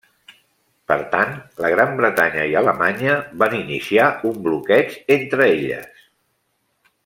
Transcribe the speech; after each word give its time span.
Per 0.91 0.95
tant, 1.11 1.35
la 1.65 1.69
Gran 1.73 1.93
Bretanya 1.99 2.47
i 2.53 2.57
Alemanya 2.63 3.19
van 3.43 3.55
iniciar 3.61 4.09
un 4.33 4.43
bloqueig 4.49 4.97
entre 5.19 5.49
elles. 5.55 6.05